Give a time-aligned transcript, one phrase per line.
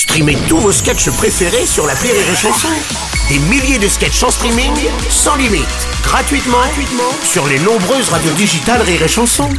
[0.00, 2.68] Streamez tous vos sketchs préférés sur la Rire et Chanson.
[3.28, 4.72] Des milliers de sketchs en streaming,
[5.10, 5.66] sans limite,
[6.02, 9.50] gratuitement, gratuitement sur les nombreuses radios digitales Rire et Chanson.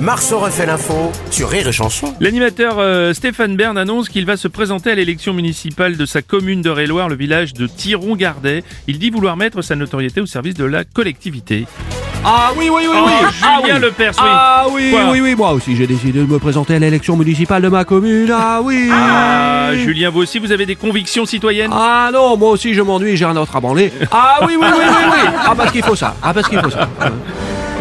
[0.00, 2.12] Marceau refait l'info sur Rire et Chanson.
[2.18, 6.62] L'animateur euh, Stéphane Bern annonce qu'il va se présenter à l'élection municipale de sa commune
[6.62, 8.64] de Réloir, le village de Thiron-Gardet.
[8.88, 11.66] Il dit vouloir mettre sa notoriété au service de la collectivité.
[12.26, 13.12] Ah oui, oui, oui, Oh, oui.
[13.42, 13.80] ah, Julien oui.
[13.82, 14.24] Lepers, oui.
[14.26, 17.60] Ah oui, Quoi oui, oui, moi aussi j'ai décidé de me présenter à l'élection municipale
[17.62, 18.30] de ma commune.
[18.32, 18.88] Ah oui.
[18.90, 21.70] Ah, Julien, vous aussi, vous avez des convictions citoyennes?
[21.72, 23.92] Ah non, moi aussi je m'ennuie, j'ai un autre à branler.
[24.10, 25.28] Ah oui, oui, oui, oui, oui.
[25.46, 26.14] Ah parce qu'il faut ça.
[26.22, 26.88] Ah parce qu'il faut ça.
[27.00, 27.10] Ah,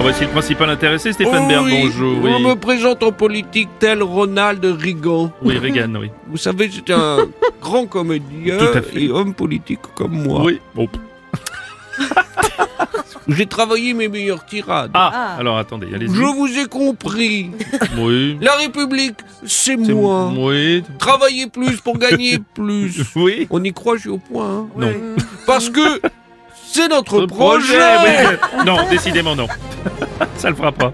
[0.02, 2.17] Voici le principal intéressé, Stéphane Bern, Oui, bonjour.
[2.23, 5.31] Oui, me présente en politique tel Ronald Reagan.
[5.44, 6.09] oui Reagan, oui.
[6.27, 7.17] Vous savez, c'est un
[7.61, 9.03] grand comédien Tout à fait.
[9.03, 10.41] et homme politique comme moi.
[10.44, 10.89] Oui, bon.
[13.27, 14.91] J'ai travaillé mes meilleures tirades.
[14.93, 16.13] Ah, alors attendez, allez-y.
[16.13, 17.51] Je vous ai compris.
[17.97, 18.37] Oui.
[18.41, 19.15] La République,
[19.45, 20.31] c'est C'est- moi.
[20.35, 20.83] Oui.
[20.99, 23.01] Travailler plus pour gagner plus.
[23.15, 23.47] Oui.
[23.49, 24.49] On y croit, je suis au point.
[24.49, 24.67] hein.
[24.77, 24.91] Non.
[25.45, 26.02] Parce que
[26.65, 27.77] c'est notre projet.
[28.03, 28.63] oui.
[28.65, 29.47] Non, décidément non.
[30.37, 30.93] Ça le fera pas.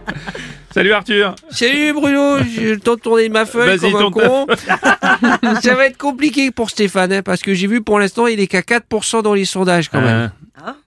[0.71, 1.33] Salut Arthur.
[1.49, 4.47] Salut Bruno, j'ai le temps de tourner ma feuille Vas-y, comme un con.
[5.61, 8.45] Ça va être compliqué pour Stéphane, hein, parce que j'ai vu pour l'instant, il est
[8.47, 10.31] qu'à 4% dans les sondages quand même.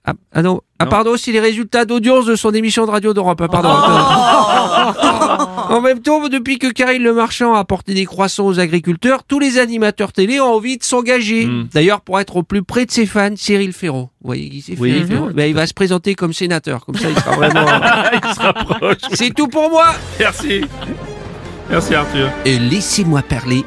[0.05, 0.61] Ah, ah non.
[0.83, 3.41] Ah pardon, c'est les résultats d'audience de son émission de radio d'Europe.
[3.41, 3.71] hein, pardon.
[5.75, 9.39] en même temps, depuis que Karine Le Marchand a apporté des croissants aux agriculteurs, tous
[9.39, 11.47] les animateurs télé ont envie de s'engager.
[11.47, 11.69] Hmm.
[11.73, 14.11] D'ailleurs, pour être au plus près de ses fans, Cyril Ferraud.
[14.21, 14.93] Vous voyez qui c'est Oui.
[14.93, 16.85] Cyril Ferraud Ben, Il va se présenter comme sénateur.
[16.85, 17.67] Comme ça, il sera vraiment...
[18.25, 18.97] Il se rapproche.
[19.13, 19.87] c'est tout pour moi
[20.19, 20.63] Merci.
[21.71, 22.29] Merci Arthur.
[22.47, 23.65] Euh, Laissez-moi parler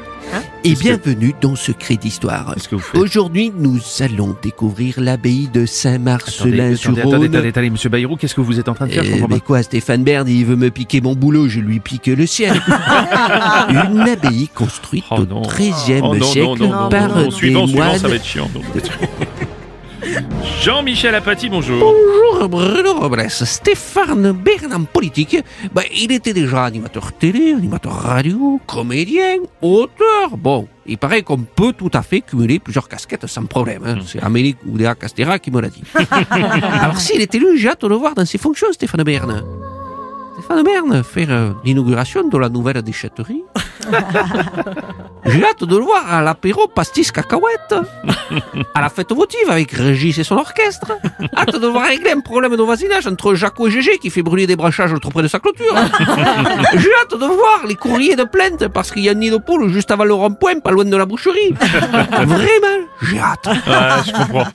[0.64, 2.52] et Qu'est-ce que- bienvenue dans Secret d'Histoire.
[2.54, 6.98] Qu'est-ce que vous faites Aujourd'hui, nous allons découvrir l'abbaye de attendez, Saint-Marcelin-sur-Rhône.
[7.00, 9.26] attendez, attendez, attendez, monsieur Bayrou, qu'est-ce que vous êtes en train de faire Je Euh,
[9.28, 12.54] mais quoi, Stéphane Bern, il veut me piquer mon boulot, je lui pique le sien.
[13.68, 15.42] Une abbaye construite Oh au non.
[15.42, 17.24] XIIIe Oh non, siècle non, non, non, par non, non.
[17.26, 17.98] des Suivant, suivant, moines.
[17.98, 18.50] ça va être chiant.
[18.54, 18.60] non.
[20.62, 21.78] Jean-Michel Apathy, bonjour.
[21.80, 25.36] Bonjour Bruno Robles, Stéphane Bern en politique.
[25.74, 30.06] Ben, il était déjà animateur télé, animateur radio, comédien, auteur.
[30.36, 33.82] Bon, il paraît qu'on peut tout à fait cumuler plusieurs casquettes sans problème.
[33.84, 33.98] hein.
[34.06, 35.82] C'est Amélie Oudéa Castera qui me l'a dit.
[36.30, 39.42] Alors s'il est élu, j'ai hâte de le voir dans ses fonctions, Stéphane Bern.
[40.34, 43.42] Stéphane Bern, faire euh, l'inauguration de la nouvelle déchetterie.
[45.26, 47.74] J'ai hâte de le voir à l'apéro pastis cacahuète.
[48.74, 50.92] À la fête votive avec Régis et son orchestre.
[51.36, 54.22] Hâte de le voir régler un problème de voisinage entre Jaco et Gégé qui fait
[54.22, 55.74] brûler des branchages trop près de sa clôture.
[56.74, 59.38] J'ai hâte de voir les courriers de plainte parce qu'il y a un nid de
[59.38, 61.52] poule juste avant le rond-point, pas loin de la boucherie.
[61.60, 63.48] Vraiment, j'ai hâte.
[63.66, 64.46] Ah, je comprends.